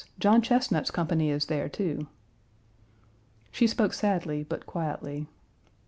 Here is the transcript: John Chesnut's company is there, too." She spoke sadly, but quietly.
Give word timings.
John 0.19 0.41
Chesnut's 0.41 0.89
company 0.89 1.29
is 1.29 1.45
there, 1.45 1.69
too." 1.69 2.07
She 3.51 3.67
spoke 3.67 3.93
sadly, 3.93 4.43
but 4.43 4.65
quietly. 4.65 5.27